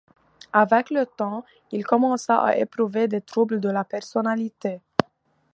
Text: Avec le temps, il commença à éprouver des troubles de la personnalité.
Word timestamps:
Avec 0.53 0.89
le 0.89 1.05
temps, 1.05 1.45
il 1.71 1.85
commença 1.85 2.41
à 2.41 2.55
éprouver 2.57 3.07
des 3.07 3.21
troubles 3.21 3.59
de 3.59 3.69
la 3.69 3.83
personnalité. 3.83 4.81